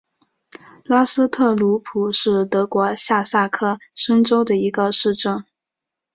[0.85, 5.45] 拉斯特鲁普是德国下萨克森州的一个市镇。